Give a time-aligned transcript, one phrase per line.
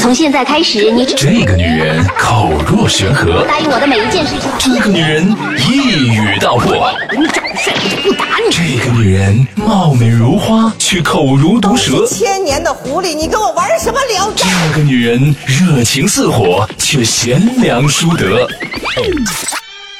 [0.00, 4.50] 从现在开始，你这个女人口若悬河，答应我的每一件事情。
[4.58, 5.36] 这个女人
[5.68, 8.50] 一语道破，你长得帅，我就不打你。
[8.50, 12.06] 这个女人貌美如花，却口如毒蛇。
[12.06, 14.46] 千年的狐狸，你跟我玩什么聊斋？
[14.72, 18.48] 这个女人热情似火，却贤良淑德。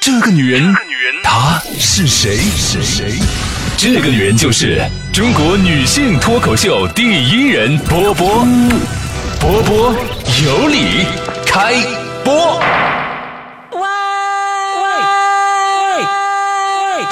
[0.01, 0.75] 这个女人，
[1.23, 2.39] 她是谁？
[2.57, 3.19] 是谁？
[3.77, 4.83] 这个女人就是
[5.13, 8.47] 中国女性脱口秀第一人波波。
[9.41, 9.95] 波波
[10.45, 11.07] 有理，
[11.47, 11.73] 开
[12.23, 12.61] 播。
[13.71, 13.81] 喂
[16.99, 17.07] 喂，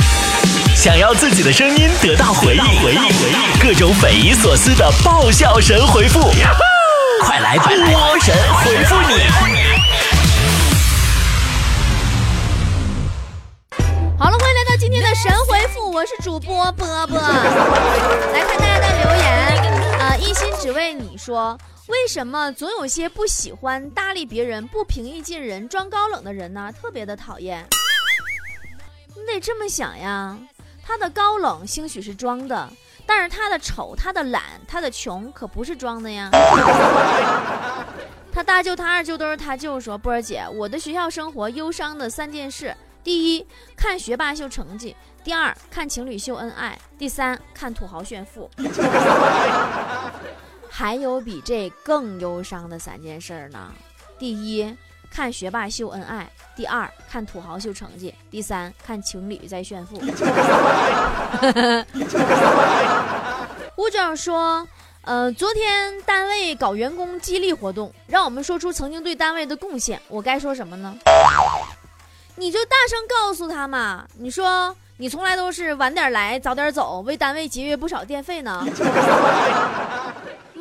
[0.76, 6.20] 想要自己的声音得到回应，回应，回应，各种匪夷所思的爆笑神回复，
[7.22, 7.70] 快来波
[8.20, 9.22] 神回复你！
[14.18, 17.18] 好了，欢迎来到今天的神回复，我是主播波波。
[17.18, 19.62] 来看大家的留言，
[19.98, 21.58] 呃，一心只为你说。
[21.88, 26.70] 为什么总有些不喜欢搭理别人、不平易近人、装高冷的人呢？
[26.80, 27.66] 特别的讨厌。
[29.16, 30.38] 你得这么想呀，
[30.84, 32.70] 他的高冷兴许是装的，
[33.06, 36.28] 但是他的丑、他的懒、他的穷可不是装的呀。
[38.30, 44.94] 他大舅、他二舅都是他舅说：“波儿姐，我的学校生活忧伤的三件事：第一，看学霸秀成绩；
[45.24, 48.48] 第二，看情侣秀恩爱；第三，看土豪炫富。”
[50.78, 53.72] 还有比这更忧伤的三件事呢？
[54.16, 54.72] 第一，
[55.10, 59.96] 看学霸秀恩爱；第二，看土豪秀成绩；第三，看情侣在炫富。
[63.74, 64.64] 吴总说
[65.02, 70.00] ：“呃，昨天单位搞员工激励活动，让我们说出曾经对单位的贡献。
[70.06, 70.96] 我该说什么呢？
[72.36, 74.06] 你就大声告诉他嘛！
[74.16, 78.64] 你说你从来都是晚点来，早点走，为单位节约不少电费呢。”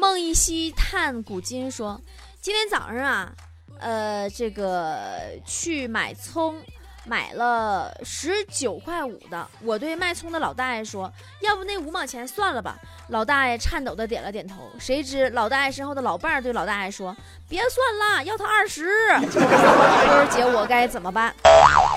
[0.08, 2.00] 孟一希探古今说
[2.40, 3.30] ：“今天早上啊，
[3.78, 6.56] 呃，这个去买葱，
[7.04, 9.46] 买了十九块五的。
[9.62, 11.12] 我对卖葱的老大爷说
[11.44, 12.78] ：‘要不那五毛钱算了吧。’
[13.10, 14.72] 老大爷颤抖的点了点头。
[14.80, 17.14] 谁知老大爷身后的老伴儿对老大爷说
[17.50, 18.86] ：‘别算了，要他二十。’
[19.20, 21.36] 波儿姐，我该怎么办？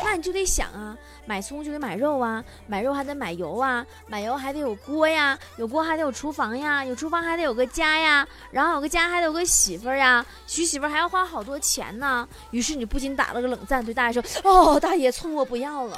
[0.04, 0.96] 那你就得想啊。”
[1.26, 12.26] 买葱就得买肉啊，买肉还得买油啊，买油还得有锅呀，有锅还得有厨房呀，有厨房还得有个家呀，然后有个家还得有个媳妇儿呀，娶媳妇儿还要花好多钱呢。
[12.50, 15.94] 于是你不禁打了个冷战，对大爷说：“哦，大爷，葱我不要了。”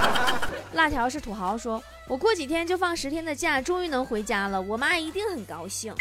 [0.72, 5.92] 辣条是土豪说：“我过几天就放十天的假，终于能回家了，我妈一定很高兴。”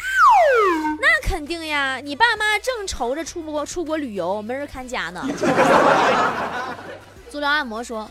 [1.01, 5.27] 那肯定呀，你爸妈正愁着出国出国旅游，没人看家呢。
[7.29, 8.09] 足疗按摩说：“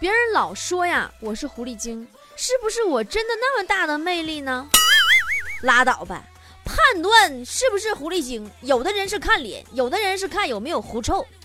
[0.00, 4.66] 别人老说呀，我是狐狸精，是不是我真的那么大的魅力呢？
[5.62, 6.24] 拉倒吧，
[6.64, 11.24] 判断是不是狐狸精，有的人是看脸，有的人是看有没有狐臭。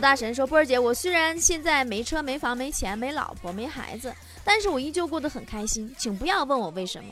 [0.00, 4.14] 大神说，波儿姐，我虽然现在没车没房没钱没老婆没孩子，
[4.44, 7.10] 但是我依旧过得很开心，请不要问我为什么，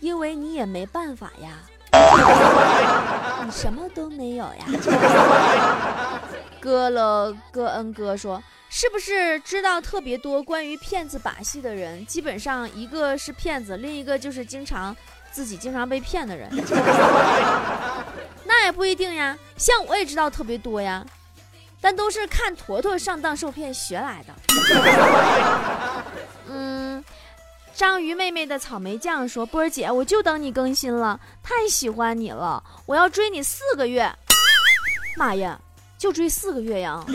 [0.00, 1.58] 因为你也没办法呀。
[3.46, 4.66] ”你什么都没有呀？
[6.60, 14.94] 哥了，哥恩哥说，是不是知道特别多关于骗子把戏的人，基本上一个是骗子，另一个就是经常
[15.30, 16.50] 自己经常被骗的人。
[18.58, 21.04] 那也不一定呀，像我也知道特别多呀，
[21.78, 24.34] 但都是看坨坨上当受骗学来的。
[26.48, 27.04] 嗯。
[27.74, 34.10] 章鱼妹妹的草莓酱说：“波儿姐，我就等你更新了，太喜欢你了，我要追你四个月。
[35.18, 35.60] 妈呀，
[35.98, 37.04] 就追四个月呀？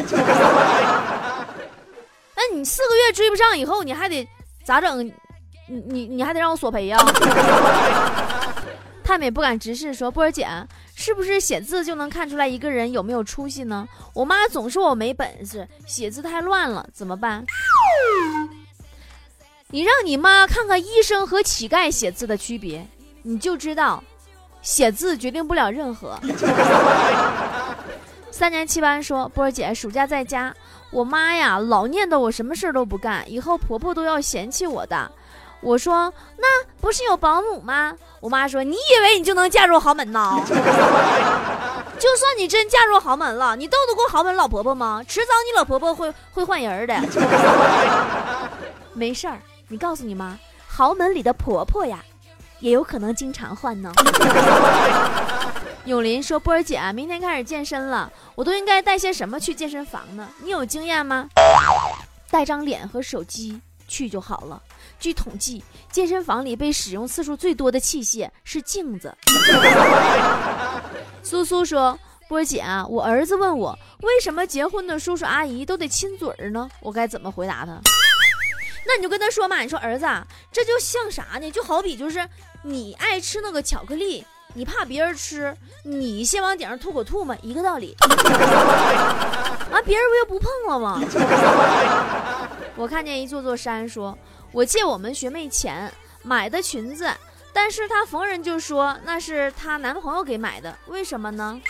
[2.35, 4.29] 那你四个月追不上，以后你还得
[4.63, 5.03] 咋整？
[5.03, 5.11] 你
[5.87, 6.99] 你你还得让我索赔呀？”
[9.03, 10.47] 太美不敢直视说：“波儿姐，
[10.95, 13.87] 是不是写字就能看出来一个人有没有出息呢？
[14.13, 17.45] 我妈总说我没本事，写字太乱了，怎么办？”
[19.73, 22.85] 你让你妈看看医生和乞丐写字的区别，
[23.23, 24.03] 你就知道，
[24.61, 26.19] 写字决定不了任何。
[28.29, 30.53] 三年七班说，波儿姐，暑假在家，
[30.89, 35.11] 我妈呀老念叨我什么事儿都不干，以后婆婆都要嫌弃我的。
[35.61, 37.93] 我说那不是有保姆吗？
[38.19, 40.33] 我妈说你以为你就能嫁入豪门呢？
[41.99, 45.03] 就算你真嫁入豪门了，你斗得过豪门老婆婆吗？
[45.07, 46.95] 迟早你老婆婆会会换人的。
[48.93, 49.39] 没事儿。
[49.67, 50.37] 你告诉你妈，
[50.67, 52.03] 豪门里的婆婆呀，
[52.59, 53.91] 也有可能经常换呢。
[55.85, 60.27] 永林说：“波儿姐，明天开始健身了，我都应该带些什么去健身房呢？
[60.43, 61.27] 你有经验吗？
[62.29, 64.61] 带张脸和手机去就好了。
[64.99, 69.15] 据统计，健身房里被使用次数最多的器械是镜子。
[71.23, 71.97] 苏苏说
[72.27, 76.69] ：“波姐啊，我儿子问我为什么结婚的叔叔阿姨都得亲嘴儿呢？
[76.79, 77.79] 我该怎么回答他？
[78.87, 80.05] 那你就跟他说嘛，你说儿子，
[80.51, 81.51] 这就像啥呢？
[81.51, 82.27] 就好比就是
[82.63, 84.25] 你爱吃那个巧克力，
[84.55, 87.95] 你怕别人吃，你先往顶上吐口吐沫，一个道理。
[89.71, 90.99] 啊，别人不就不碰了吗？
[92.75, 94.17] 我看见一座座山，说
[94.51, 95.91] 我借我们学妹钱
[96.23, 97.09] 买的裙子。”
[97.53, 101.61] 但是她逢人就说那是她男朋友给买的，为什么呢？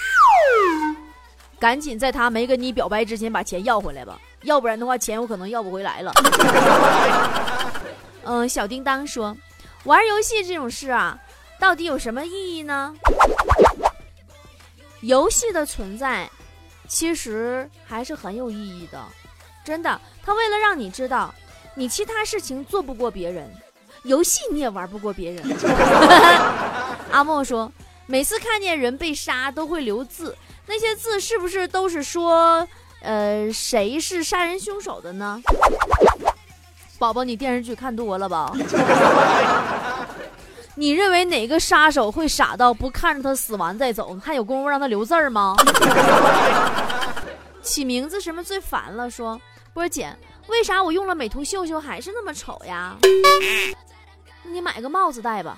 [1.60, 6.13] 赶紧在她没跟你表白之前把钱要回来吧，要不然的话钱有可能要不回来了。
[8.24, 9.36] 嗯，小叮当说，
[9.86, 11.18] 玩游戏这种事啊，
[11.60, 12.95] 到底有什么意义呢？
[15.01, 16.30] 游戏的存在，
[16.88, 19.04] 其实还是很有意义的，
[19.66, 20.00] 真的。
[20.24, 21.34] 他为了让你知道，
[21.76, 23.50] 你其他事情做不过别人。
[24.04, 25.58] 游戏你也玩不过别人。
[27.12, 27.72] 阿莫说，
[28.08, 30.36] 每次看见人被杀都会留字，
[30.66, 32.68] 那些字是不是都是说，
[33.02, 35.40] 呃，谁是杀人凶手的呢？
[36.98, 38.52] 宝宝，你电视剧看多了吧？
[40.76, 45.56] 你认为哪个杀手会傻到不看着他死完再走，还有功夫让他留字儿吗？
[47.62, 49.10] 起名字什么最烦了？
[49.10, 49.40] 说
[49.74, 50.16] 波姐，
[50.48, 52.96] 为啥我用了美图秀秀还是那么丑呀？
[54.44, 55.58] 那你买个帽子戴吧，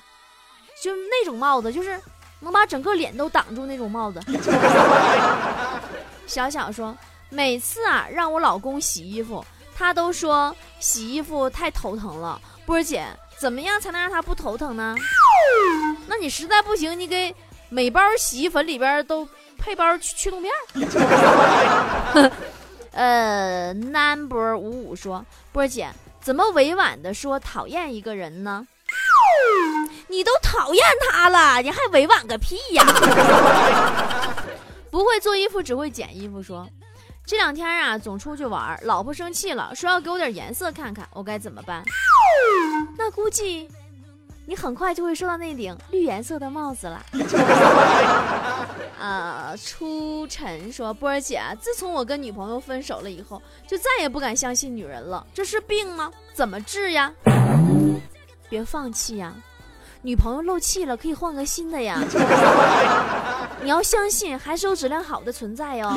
[0.82, 2.00] 就那种帽子，就是
[2.40, 4.22] 能把整个脸都挡住那种帽子。
[6.28, 6.96] 小小说，
[7.30, 9.44] 每次啊让我老公洗衣服，
[9.76, 12.40] 他都说洗衣服太头疼了。
[12.66, 13.06] 波儿姐，
[13.38, 14.96] 怎么样才能让他不头疼呢？
[16.08, 17.36] 那你实在不行，你给
[17.70, 19.28] 每包洗衣粉里边都
[19.58, 20.54] 配包驱动片。
[22.94, 25.90] 呃，number 五五说，波姐
[26.22, 28.68] 怎么委婉的说讨厌一个人呢？
[30.08, 32.86] 你都讨厌他了，你还委婉个屁呀！
[34.92, 36.44] 不会做衣服，只会剪衣服。
[36.44, 36.68] 说
[37.26, 41.84] 这两天啊，总出去玩，老婆生气了，说要给我点颜色看看，我该怎么办？
[42.96, 43.68] 那估计
[44.46, 47.04] 你很快就会收到那顶绿颜色的帽子了。
[49.04, 56.10] 啊，初晨说，波儿姐，自从我跟女朋友分手了以后，就再也不敢相信女人了，这是病吗？
[56.34, 57.14] 怎么治呀？
[58.48, 59.36] 别放弃呀，
[60.02, 62.00] 女朋友漏气了，可以换个新的呀。
[63.62, 65.94] 你要相信，还是有质量好的存在哟。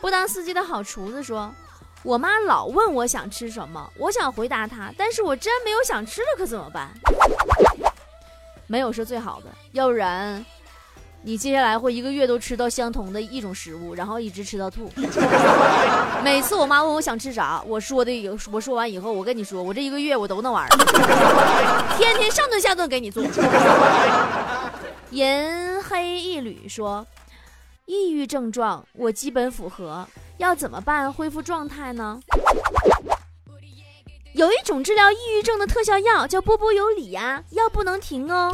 [0.00, 1.52] 不当司机的好厨子说
[2.02, 6.88] ：“我妈老问我想吃什么，我想回答她，但是我真没有想吃的，可怎么办？
[8.66, 10.42] 没有是最好的，要不然。”
[11.22, 14.90] 你接下来会一个月都吃到相同的一种食物，然后一直吃到吐。
[16.24, 20.76] 每次我妈问我想吃啥，我说的有我说完以后，我跟你说，我这一个月我都那玩意儿，
[21.98, 23.22] 天天上顿下顿给你做。
[25.10, 27.06] 银黑一缕说，
[27.84, 30.08] 抑郁症状我基本符合，
[30.38, 32.18] 要怎么办恢复状态呢？
[34.32, 38.48] 有一种治疗抑郁症的特效药叫波波有理呀，药不能停哦。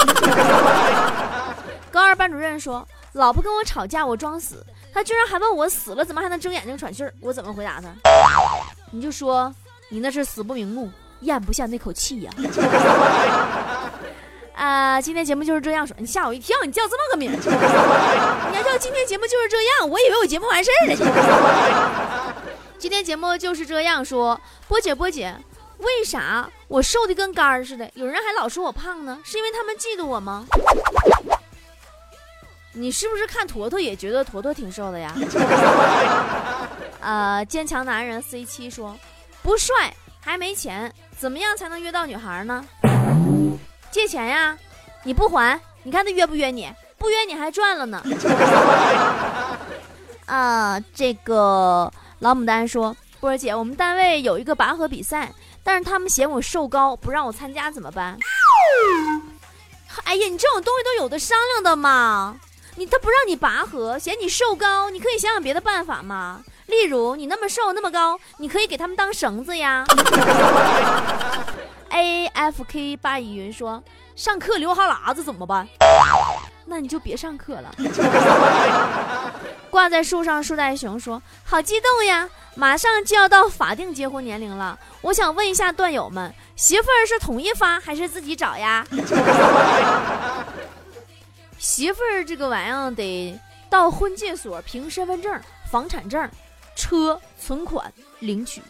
[1.97, 4.63] 高二班主任说：“老婆跟我吵架，我装死，
[4.93, 7.11] 他居然还问我死了怎么还能睁眼睛喘气儿？
[7.23, 7.89] 我怎么回答他？
[8.91, 9.51] 你就说
[9.89, 10.91] 你那是死不瞑目，
[11.21, 12.31] 咽不下那口气呀。
[14.55, 22.35] ”啊，今天节目就是这样说，你吓我一跳，你叫这么个名，你还叫今天节目就是这样，我以为我节目完事儿了。
[22.77, 25.35] 今天节目就是这样说，波姐波姐。
[25.79, 27.91] 为啥我瘦的跟杆儿似的？
[27.93, 30.47] 有人还老说我胖呢，是因为他们嫉妒我吗？
[32.79, 35.15] 你是不是看坨坨也觉得坨坨挺瘦的呀？
[37.01, 38.95] 呃，坚强男人 C 七说，
[39.43, 42.63] 不帅还没钱，怎么样才能约到女孩呢？
[43.91, 44.59] 借钱呀，
[45.05, 46.71] 你不还，你看他约不约你？
[46.99, 48.03] 不约你还赚了呢。
[50.27, 55.33] 啊， 这个老牡丹说，波儿姐，我们单位有一个拔河比赛。
[55.65, 58.19] 但是他们嫌我瘦高，不让我参加怎么办？
[60.05, 62.37] 哎呀，你这种东西都有的商量的嘛！
[62.79, 66.43] 你他不让你拔河，嫌你瘦高，你可以想想别的办法嘛。
[66.67, 69.85] 例如，你那么瘦那么高，你可以给他们当绳子呀。
[71.89, 73.83] A F K 八乙云说
[74.15, 75.67] ：“上课流哈喇子怎么办？”
[76.67, 77.75] 那你就别上课了。
[79.71, 82.29] 挂在树上树袋熊说：“好激动呀！
[82.57, 88.85] 马上就要到法定结婚年龄了，我想问一下段友们，媳妇儿是统一发还是自己找呀？”
[91.67, 93.37] 媳妇儿这个玩意儿得
[93.69, 96.31] 到婚介所凭身份证、房产证，
[96.77, 98.63] 车存款领取。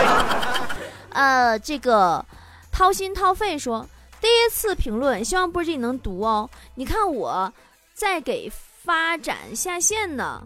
[1.08, 2.22] 呃，这个
[2.70, 3.88] 掏心掏肺说，
[4.20, 6.50] 第一次评论，希望波姐你能读哦。
[6.74, 7.50] 你看我
[7.94, 8.52] 在给
[8.84, 10.42] 发展下线呢，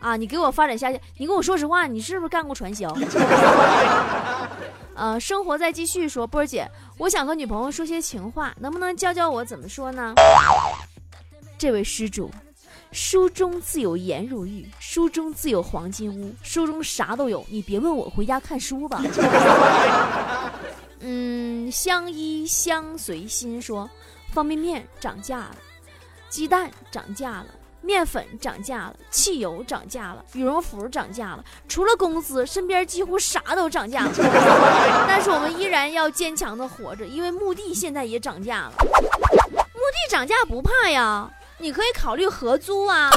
[0.00, 2.92] 啊，你给我发展下线，你跟我说实话，你是不是干过传销？
[4.98, 10.12] 呃，生活在继续说，波儿姐，我想和女朋友说些情话，能不能教教我怎么说呢？
[11.56, 12.28] 这位施主，
[12.90, 19.00] 书中自有颜如玉，书中自有黄金屋，书中啥都有，你别问我，回家看书吧。
[20.98, 23.88] 嗯，相依相随心说，
[24.32, 25.56] 方便面涨价了，
[26.28, 27.46] 鸡蛋涨价了。
[27.80, 34.12] 面粉涨价了，汽油涨价了，羽绒服涨价了，除了工资，身边几乎啥都涨价了。
[35.06, 38.72] 但是我们依然要坚强的活着，因为墓地现在也涨价了。
[38.78, 43.10] 墓地涨价不怕呀，你可以考虑合租啊。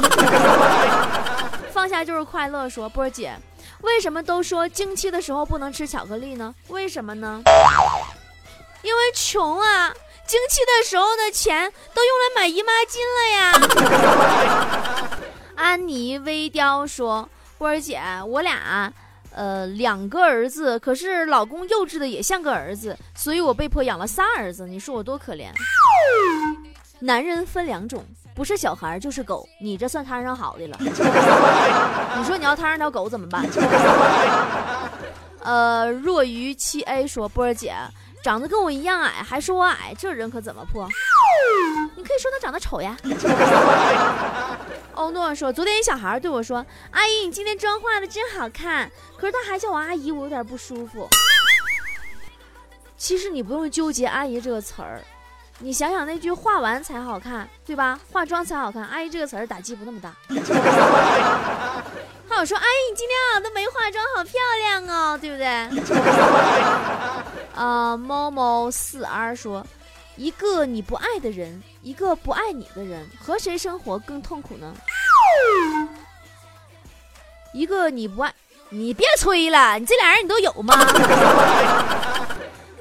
[1.72, 2.70] 放下就是快乐。
[2.70, 3.36] 说波姐，
[3.82, 6.54] 为什么都说经期的时候不能吃巧克力呢？
[6.68, 7.42] 为什么呢？
[8.84, 9.94] 因为穷啊。
[10.28, 15.20] 经期的时候的钱都用来买姨妈巾了呀。
[15.56, 18.92] 安妮微雕说：“波儿姐，我俩，
[19.32, 24.66] 呃，两个儿子，可是老公幼稚的也像个儿子，所以我被迫养了仨儿子。
[24.66, 25.52] 你说我多可怜？
[27.00, 30.78] 男人分两种，不是小孩就是狗，你这算摊上好的了。
[30.82, 33.46] 你说你要摊上条狗怎么办？”
[35.44, 37.76] 呃，若鱼七 A 说：“波儿姐。”
[38.24, 40.88] 长得跟我一样矮，还说我矮，这人可怎么破？
[41.96, 42.96] 你可以说他长得丑呀。
[44.94, 51.08] 欧 诺说，昨天一小孩对我说：“阿姨，你今天妆化的真好看。”可是他还叫我阿姨，我有点不舒服。
[52.96, 55.02] 其实你不用纠结“阿姨”这个词儿，
[55.60, 58.00] 你想想那句“化完才好看”，对吧？
[58.12, 60.14] 化妆才好看，“阿姨”这个词儿打击不那么大。
[62.32, 65.46] 他有说：“哎，你今天啊都没化妆，好漂亮哦，对不对？”
[67.54, 69.66] 啊， 猫猫四 R 说
[70.16, 74.74] ：“一个你不爱的人，一个不爱你的人，和谁生活更痛苦呢？”
[77.54, 78.34] 一个你不爱，
[78.70, 80.74] 你别吹了，你这俩人你都有吗？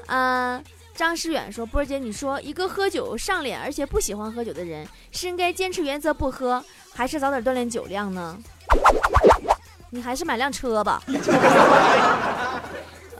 [0.07, 0.63] 嗯，
[0.95, 8.37] 张诗远说：“波儿姐，你说一个喝酒上脸而且不喜欢喝酒的人，是应该坚持原则不喝，还是早点锻炼酒量呢？”
[9.91, 11.03] 你还是买辆车吧。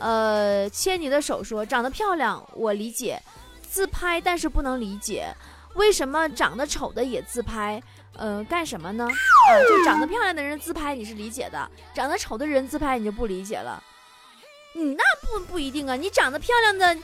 [0.00, 3.22] 呃，牵你的手说长得漂亮，我理解，
[3.70, 5.32] 自拍但是不能理解，
[5.74, 7.80] 为什么长得丑的也自拍？
[8.16, 9.04] 呃，干什么呢？
[9.06, 13.80] 啊， 就长得漂亮的人自拍你是理解的，长得丑的人自拍你就不理解了。
[14.74, 16.96] 你那不不一定啊，你长得漂亮的，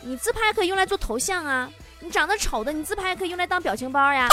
[0.00, 1.68] 你自拍可以用来做头像啊；
[2.00, 4.28] 你长得丑的，你自拍可以用来当表情包呀。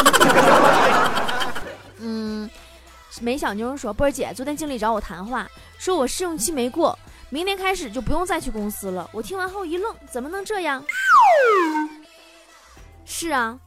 [2.00, 2.50] 嗯。
[3.22, 6.98] 梅小妞说：“波儿姐，昨天经理找我谈话，说我试用期没过，
[7.30, 9.08] 明天开始就不用再去公司了。
[9.12, 10.84] 我听完后一愣，怎么能这样？
[13.06, 13.58] 是啊，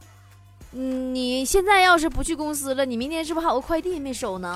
[0.73, 4.53] 嗯，你现在要是不去公司了，你明天是不是还有个快递没收呢？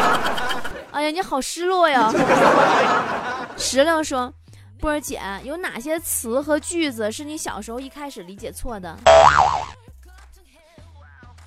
[0.92, 2.12] 哎呀，你好失落呀！”
[3.56, 4.32] 石榴说
[4.78, 8.94] ：“波儿姐，有哪些词和句子是你小时候一开始理解错的？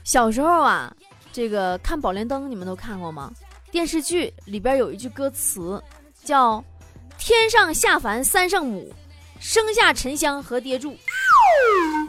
[0.04, 0.92] 小时候啊。”
[1.32, 3.32] 这个看《宝莲灯》，你们都看过吗？
[3.72, 5.80] 电视剧里边有一句歌词，
[6.24, 6.64] 叫
[7.20, 8.92] “天上下凡三圣母，
[9.40, 10.98] 生下沉香和爹柱”。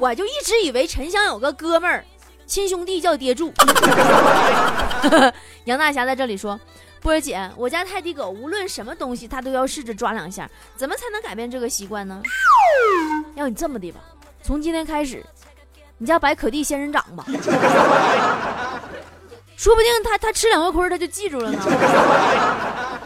[0.00, 2.02] 我就一直以为沉香有个哥们儿，
[2.46, 3.52] 亲兄弟叫爹柱。
[5.64, 6.58] 杨大侠在这里说
[7.02, 12.22] ：“波儿姐，我家泰迪狗无论什么东西，它都要试着抓两下，怎么才能改变这个习惯呢？”
[13.36, 14.00] 要你这么的吧，
[14.42, 15.22] 从今天开始，
[15.98, 17.26] 你家摆可蒂仙人掌吧。
[19.60, 21.58] 说不定他他吃两个亏他就记住了呢。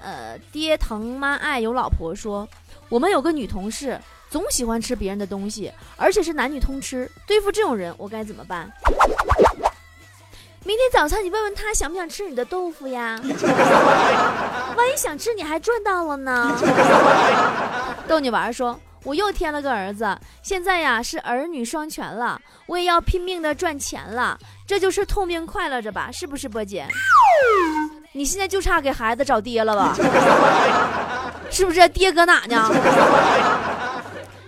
[0.00, 2.48] 呃，爹疼妈爱有老婆说，
[2.88, 7.10] 我们有个女同事总喜欢吃别人的东西，而且是男女通吃。
[7.26, 8.70] 对付这种人，我该怎么办？
[10.62, 13.18] 明天早餐你问问他想不想吃你的豆腐呀？
[14.76, 16.56] 万一想吃，你还赚到了呢。
[18.06, 18.78] 逗你玩说。
[19.04, 26.10] 我又添了个儿子，现在呀是儿女双全了，我也要拼命的赚钱了，这就是痛并快乐着吧？
[26.12, 26.86] 是不是波姐？
[28.12, 29.96] 你现在就差给孩子找爹了吧？
[31.50, 31.88] 是不是？
[31.88, 32.70] 爹搁哪呢？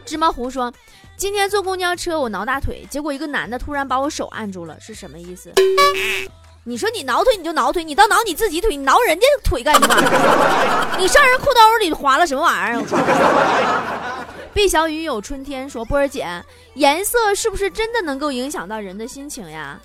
[0.05, 0.73] 芝麻糊说，
[1.17, 5.53] 今天坐公交车我挠大腿，结果一个男的突然把我手按住了，是什么意思？
[6.65, 9.95] 你说你挠腿你就挠腿，你倒挠你自己腿，你挠人家腿干什么？
[10.99, 12.83] 你上人裤兜里划了什么玩意儿？
[14.55, 16.27] 毕小雨有春天说：“波儿姐，
[16.75, 19.79] 颜色是不是真的能够影响到人的心情呀？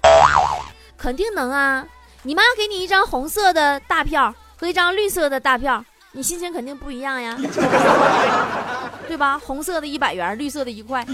[0.97, 1.85] 肯定能啊！
[2.23, 7.37] 你妈给你一张红色的大票和一张绿色的大票，你心情肯定不一样呀，
[9.07, 9.39] 对吧？
[9.39, 11.05] 红色的一百元，绿色的一块。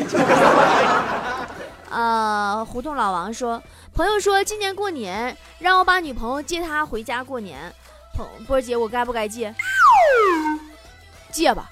[1.91, 3.62] 呃，胡同老王说，
[3.93, 7.72] 朋友说今年过年让我把女朋友接他回家过年，
[8.15, 9.53] 朋波儿姐我该不该借？
[11.29, 11.69] 借吧，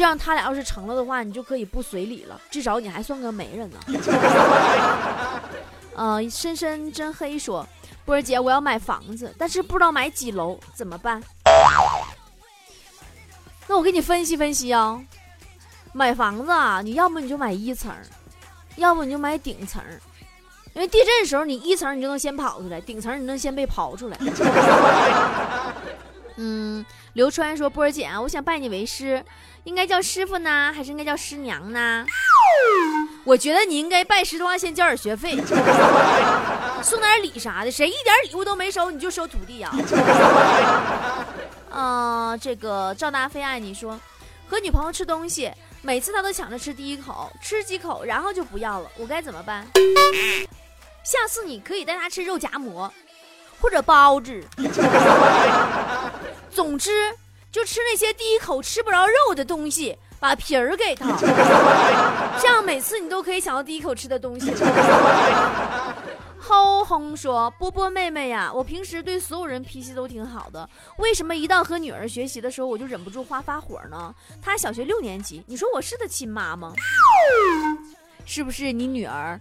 [0.00, 3.78] 这样他俩要是成了的话，你就可以不随礼了， 至少你还算个媒人呢。
[5.94, 7.68] 呃，深深真黑说，
[8.06, 11.22] 波儿姐我要买房子，但是不知道买几楼，怎么办？
[13.68, 14.98] 那我给你分析分析啊，
[15.92, 17.94] 买房子啊，你要么你就买一层，
[18.76, 19.82] 要不你就买顶层，
[20.72, 24.16] 因为地震的时候你一层你就能先跑出来，顶层你能先被刨出来。
[26.42, 26.82] 嗯，
[27.14, 29.24] 刘川说：“波儿姐，我想拜你为师，
[29.64, 32.06] 应该叫师傅呢，还是应该叫师娘呢？
[33.24, 35.36] 我觉得你应该拜师的话，先交点学费，
[36.82, 37.70] 送点礼啥的。
[37.70, 39.70] 谁一点礼物都没收，你就收徒弟呀？
[41.70, 43.98] 啊、 这个赵大飞爱你说，
[44.46, 45.50] 和女朋友吃东西，
[45.82, 49.66] 每次他都抢着吃第一口，吃几口然后就不要了，我该怎么办？
[51.02, 52.92] 下次你可以带他吃肉夹馍，
[53.60, 54.40] 或者包子。”
[56.70, 57.12] 总之，
[57.50, 61.16] 就吃那些第一口吃不着肉的东西，把皮儿给他，
[62.40, 65.96] 这样每次你都可以想到第一口吃的东西了。
[66.38, 74.14] 吼轰说：“波波妹妹呀，我平时对所有人脾气都挺好的，为什么一到和女儿学习的时候，我就忍不住发发火呢？
[74.40, 76.72] 她小学六年级，你说我是她亲妈吗？
[78.24, 79.40] 是不是你女儿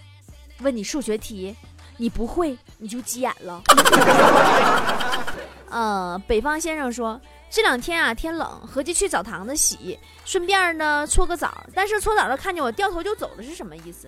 [0.61, 1.55] 问你数学题，
[1.97, 3.61] 你不会你就急眼了？”
[5.69, 11.63] 呃，北方先生说这两天啊天冷，合计去澡堂子洗，顺便呢搓个澡。
[11.73, 14.07] 但是搓澡的看见我掉头就走了，是什么意思？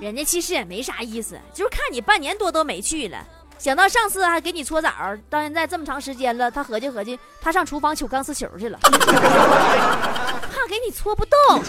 [0.00, 3.18] 人家其实也没啥意思，就是看你半年多都没去了，
[3.58, 4.90] 想到上次还给你搓澡，
[5.28, 11.62] 到现在这么长时间了，他合计合计，他上厨房取钢丝球去了， 怕给你搓不动。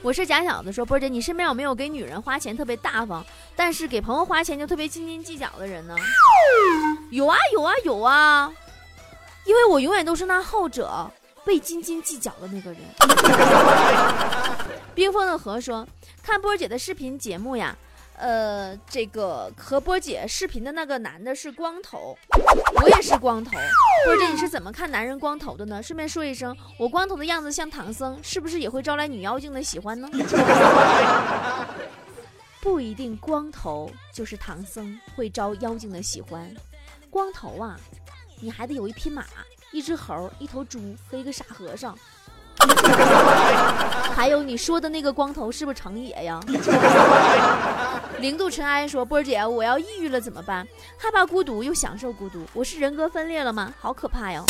[0.00, 3.24] 我是假小子说，波姐，你身边有没有给女人花钱特别大方，
[3.56, 5.96] 但是给朋友花钱就特别斤斤计较的人呢？
[7.10, 8.52] 有啊有啊有啊，
[9.44, 11.10] 因为我永远都是那后者，
[11.44, 12.80] 被斤斤计较的那个人。
[14.94, 15.86] 冰封的河说，
[16.22, 17.76] 看波姐的视频节目呀，
[18.18, 22.18] 呃，这个和波姐视频的那个男的是光头，
[22.82, 23.52] 我也是光头。
[24.04, 25.80] 波姐，你是怎么看男人光头的呢？
[25.80, 30.08] 顺便说一声，我光头的样子像唐僧，是不是也会招来女妖精的喜欢呢？
[32.60, 36.52] 不一定光头就是唐僧会招妖精的喜欢，
[37.08, 37.78] 光头啊，
[38.40, 39.24] 你还得有一匹马、
[39.70, 41.96] 一只猴、一头猪和一个傻和尚。
[44.16, 46.40] 还有你说的那个光头是不是成也呀？
[48.20, 50.66] 零度尘埃说：“波儿姐，我要抑郁了怎么办？
[50.98, 53.72] 害怕孤独又享受孤独，我是人格分裂了吗？
[53.80, 54.44] 好可怕哟！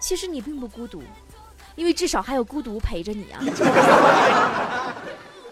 [0.00, 1.02] 其实你并不孤独，
[1.76, 3.40] 因为至少还有孤独陪着你啊。”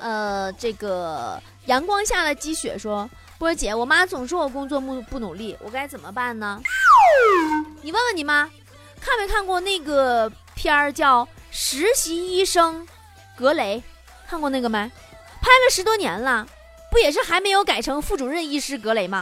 [0.00, 3.08] 呃，这个阳光下的积雪说
[3.38, 6.60] ：“波儿姐，我妈总说我工作不不努力，我该怎么办呢？
[7.82, 8.50] 你问问你妈，
[9.00, 12.86] 看没看过那个片儿叫《实习医生
[13.36, 13.78] 格雷》？
[14.28, 14.78] 看过那个没？
[15.40, 16.46] 拍了十多年了，
[16.90, 19.20] 不也是还没有改成副主任医师格雷吗？”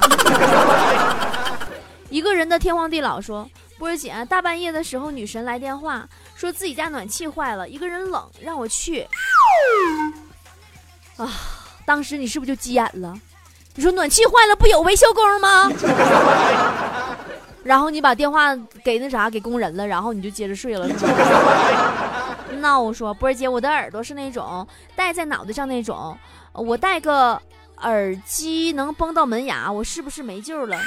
[2.09, 3.49] 一个人的天荒地老说
[3.79, 9.07] ：“波儿姐，大半夜的时候，女神来电话，说自己家暖气坏了，一个人冷，让我去。”
[11.19, 11.29] 啊，
[11.85, 13.13] 当时你是不是就急眼了？
[13.75, 15.71] 你说暖气坏了不有维修工吗？
[17.65, 21.13] 然后你把电话给那啥给工人了，然后你就接着睡了， 是吗？
[22.61, 26.17] 那我说波儿姐，我的耳朵是那种戴在脑袋上那种，
[26.53, 27.43] 我戴个
[27.83, 30.79] 耳机能崩到门牙，我是不是没救了？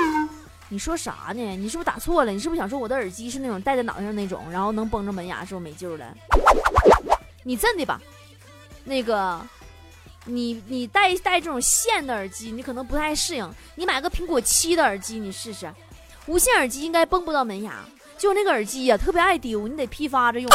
[0.68, 1.56] 你说啥呢？
[1.56, 2.32] 你是不是打错了？
[2.32, 6.06] 你是不是想说我的耳机是那种戴在脑袋上那种，然后能崩着门牙，是不是没救了？
[7.44, 8.00] 你真的吧？
[8.84, 9.40] 那个。
[10.24, 13.52] 你你戴戴这种线的耳机，你可能不太适应。
[13.74, 15.68] 你买个苹果七的耳机，你试试，
[16.26, 17.74] 无线耳机应该崩不到门牙。
[18.16, 20.48] 就那个耳机呀、特别爱丢，你得批发着用。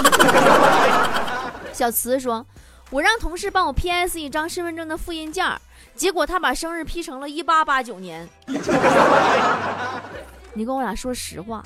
[1.74, 2.46] 小慈说
[2.90, 5.46] ：“我让同事帮我 PS 一张身份证的复印件，
[5.96, 8.28] 结果他把生日 P 成了一八八九年。
[10.54, 11.64] 你跟我俩说实话，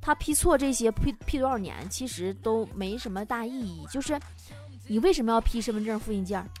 [0.00, 4.18] 他 P 错这些 P P 多少年，其实都没什么大意义，就是。”
[4.86, 6.46] 你为什么要 P 身份证复印件？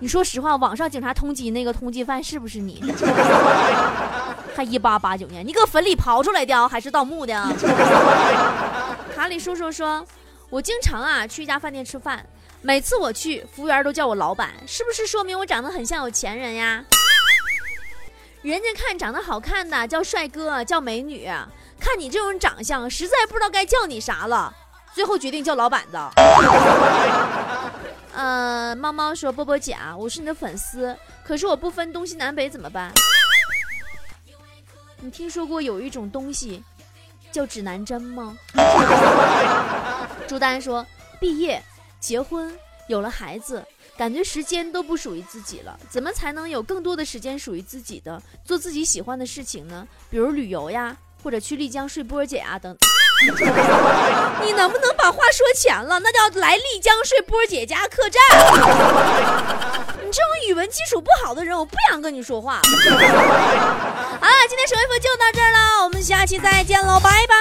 [0.00, 2.82] 你说实话，网上警察通缉那个通缉犯是不是你？
[4.56, 7.34] 还一八八九年，你搁坟里刨出来的还是盗墓的？
[9.14, 10.02] 卡里叔叔说，
[10.52, 12.26] 我经常啊去一家饭店吃饭，
[12.60, 16.84] 每次我去，服务员都叫我老板，是不是说明我长得很像有钱人呀？
[18.42, 21.26] 人家看长得好看的叫帅哥，叫美女，
[21.80, 24.54] 看你这种长相，实在不知道该叫你啥了，
[24.92, 25.96] 最后决定叫老板子。
[28.12, 32.92] 呃，猫猫说：“波波姐啊，我是你的粉丝，可是我不分东西南北怎么办？
[35.00, 36.62] 你听说过有一种东西
[37.30, 38.36] 叫指南针吗？”
[40.32, 40.86] 朱丹说
[41.20, 41.62] ：“毕业、
[42.00, 42.50] 结婚、
[42.86, 43.62] 有了孩子，
[43.98, 49.86] 感觉时间都不属于自己了，怎么才能有更多的时间属于自己的，做自己喜欢的事情呢？
[50.08, 52.74] 比如旅游呀，或者去丽江睡波姐啊等。
[54.42, 56.00] ”你能不能把话说全了？
[56.00, 58.18] 那叫来丽江睡波姐家客栈。
[60.02, 62.54] 你这种语文基础不好的人，我不想跟你说话。
[62.54, 67.36] 好了，今天神回复就到这儿了，我们下期再见喽，拜拜。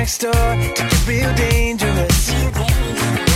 [0.00, 3.29] Next door to get real dangerous.